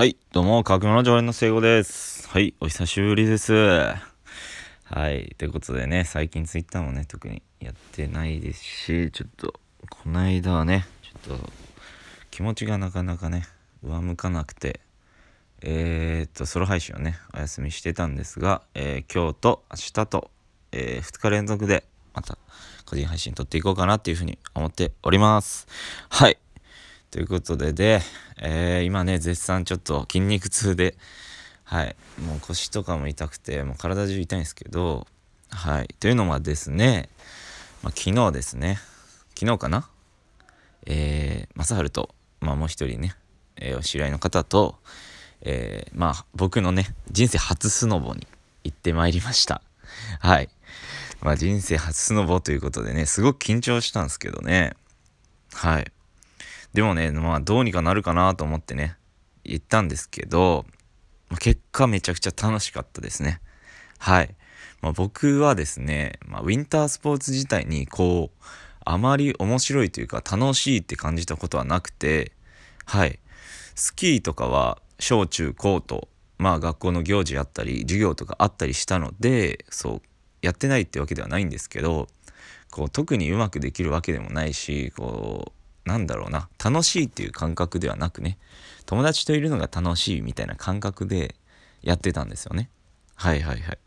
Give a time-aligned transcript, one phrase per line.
[0.00, 2.26] はい、どうも、かくもの常連の聖子です。
[2.30, 3.52] はい、お久しぶりです。
[3.52, 3.98] は
[5.10, 9.60] い、ということでね、最近ツイッターもね、特にやってないですし、ちょっと、
[9.90, 11.50] この間はね、ちょっと、
[12.30, 13.44] 気持ちがなかなかね、
[13.82, 14.80] 上向かなくて、
[15.60, 20.30] えー、っと、ソロ配信をね、お休みしてたんですが、えー、今日と明日と、
[20.72, 22.38] えー、2日連続で、また、
[22.86, 25.66] 個人配信撮っていこうかなっていうふうに思っております。
[26.08, 26.38] はい。
[27.10, 28.00] ということでで、
[28.40, 30.94] えー、今ね絶賛ちょっと筋肉痛で
[31.64, 35.06] はいもう腰とかも痛くてもう体中痛いんですけど
[35.50, 37.08] はいというのはですね、
[37.82, 38.78] まあ、昨日ですね
[39.34, 39.88] 昨日かな
[40.86, 43.14] えー、正治と、まあ、もう一人ね、
[43.56, 44.76] えー、お知り合いの方と、
[45.42, 48.26] えー、まあ僕のね人生初スノボに
[48.64, 49.62] 行ってまいりました。
[50.20, 50.48] はい。
[51.22, 54.72] まあ人生初スノボということでねすごく緊張したんですけどね。
[55.52, 55.92] はい。
[56.72, 58.96] でもね、まあどうにかなるかなと思ってね、
[59.44, 60.66] 言ったんですけど、
[61.38, 63.40] 結果めちゃくちゃ楽しかったですね。
[63.98, 64.34] はい。
[64.80, 68.44] まあ、僕はですね、まあ、ウィンタースポーツ自体にこう、
[68.84, 72.32] あまり面白いというか楽しいって感じたことはなくて、
[72.86, 73.18] はい。
[73.74, 80.02] スキーとかは小中高と、まあ学校の行事あったり、授業とかあったりしたので、そう、
[80.42, 82.08] やってないってわけではないんですけど、
[82.70, 86.48] こう特にうまくできるわけでもないし、こう、なんだろうな。
[86.62, 88.38] 楽しいっていう感覚ではなくね。
[88.86, 91.34] 友達といるのが楽しいみたいな感覚で
[91.82, 92.70] やってたんですよね。
[93.14, 93.78] はいはいはい。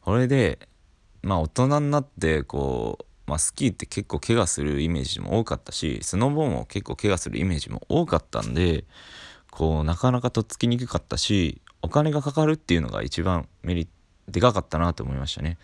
[0.00, 0.68] これで
[1.22, 8.84] まあ大人になってこう、まあ、スキーって結構怪我するイメージも多かったしスノボーも結構怪我するイメージも多かったんで
[9.50, 13.88] こうなかなかとっつきにくかったしお金がかかるっていうのが一番メリ
[14.28, 15.58] でかかったなと思いましたね。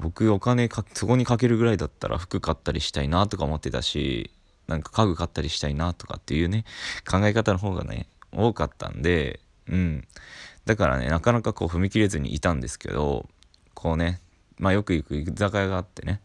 [0.00, 4.32] 僕お金かそこにかけるぐらいだったら服買ったりしたいなとか思ってたし
[4.66, 6.64] なんか家具買ったりしたいなとかっていうね
[7.08, 10.06] 考え方の方がね多かったんでうん。
[10.64, 13.26] だからねなかなかこう踏み切れずにいたんですけど
[13.74, 14.20] こうね
[14.58, 16.20] まあよく行く居酒屋があってね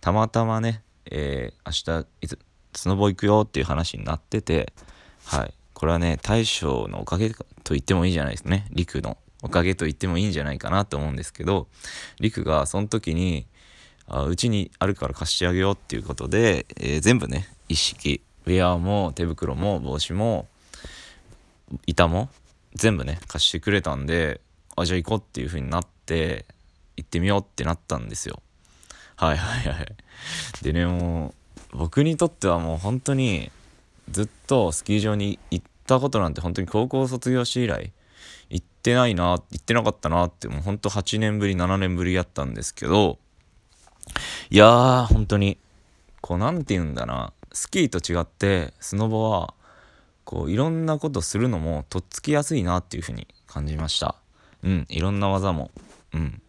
[0.00, 2.38] たまたまね、えー、明日いつ
[2.74, 4.72] スノボ行くよっていう話になってて
[5.24, 5.54] はい。
[5.72, 8.66] これはね大将のおかげと言ってもいいじゃないですね。
[8.70, 11.68] 陸のおかげと言ってもいいんじゃないかなと思うんですけど
[12.18, 13.46] 陸がその時に
[14.08, 18.22] うちにあるから貸してあげようっていうことで、えー、全部ね一式。
[18.46, 20.46] ウェアも手袋も帽子も
[21.86, 22.28] 板も
[22.74, 24.40] 全部ね貸してくれたんで
[24.76, 26.44] あじゃあ行こうっていう風になって
[26.96, 28.40] 行ってみようってなったんですよ。
[29.16, 29.96] はいはいはい。
[30.62, 31.34] でねも
[31.72, 33.50] う僕にとってはもう本当に
[34.10, 37.92] ずっとスキー場に行ったことなんて本当に高校卒業して以来
[38.50, 43.18] 行ってないな行ってなかったなってもうほんと8年ぶり7年ぶりやったんですけど
[44.50, 45.58] いやー本当に。
[46.20, 47.32] こう何て言うんだな。
[47.52, 49.54] スキーと違ってスノボは
[50.24, 54.16] こういろんなことするのもとっつきやすいなっていう風に感じました。
[54.62, 55.70] うんいろんな技も。
[56.12, 56.42] うん。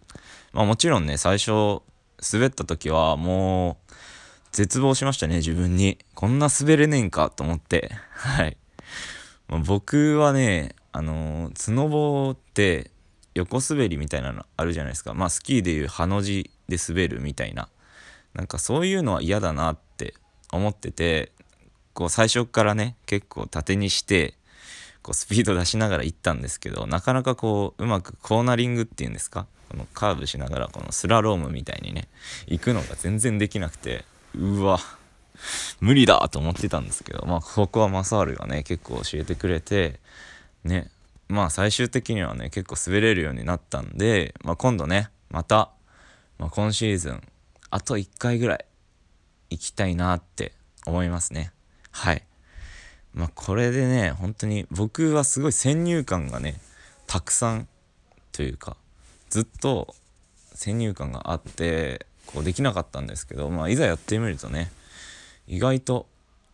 [0.52, 1.82] まあもちろんね最初
[2.32, 3.94] 滑った時はもう
[4.52, 6.00] 絶望しましたね自分に。
[6.16, 7.92] こんな滑れねえんかと思って。
[8.12, 8.58] はい、
[9.48, 12.90] まあ、僕はねあのー、スノボって
[13.38, 15.14] 横滑りみたいなのあるじゃないですか。
[15.14, 17.70] まあスキーでいうハの字で滑るみたいな。
[18.34, 20.14] なんかそういうのは嫌だなって
[20.52, 21.32] 思ってて
[21.94, 24.36] こう最初からね結構縦にして
[25.02, 29.48] こうスピード出しながら行ったんですけどなかなかこううまくコーナリングっていうんですか？
[29.70, 32.08] このカーブしながらこのスラロームみたいにね
[32.48, 34.06] 行くのが全然できなくて
[34.36, 34.80] うわ
[35.80, 40.00] 無理だと思ってたんですけどまあここはマサールがね結構教えてくれて
[40.64, 40.92] ね
[41.30, 45.72] まあ最終的にはね結構滑れるようになったんで、まあ、今度ねまた、
[46.38, 47.22] まあ、今シーズン
[47.70, 48.66] あと1回ぐらい
[49.50, 50.54] 行きたいなって
[50.86, 51.52] 思いますね。
[51.92, 52.24] はい。
[53.14, 56.60] まあこれでね、本当に僕はすごい先入観がね、
[57.08, 57.68] たくさん
[58.32, 58.78] というか、
[59.30, 59.96] ずっと
[60.54, 64.72] 先入観があって、こうできなかったんですけど、まあいざやってみるとね、
[65.48, 66.08] 意外と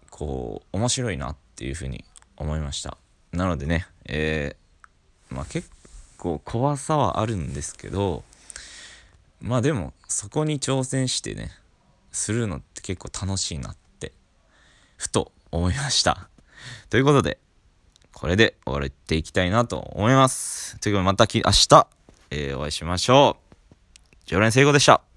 [0.10, 2.06] こう面白いなっていうふうに
[2.38, 2.98] 思いました。
[3.32, 4.63] なのでね、えー、
[5.34, 5.70] まあ結
[6.18, 8.24] 構怖さはあるんですけど、
[9.42, 11.52] まあでもそこに挑戦してね、
[12.12, 14.14] するのって結構楽しいなって
[14.98, 16.30] ふと思いました。
[16.90, 17.40] ということで
[18.14, 20.80] これで終わっていきたいなと思います。
[20.80, 21.88] ということでまた明日、
[22.30, 23.76] えー、お会いしましょう。
[24.26, 25.13] 常連成功でした。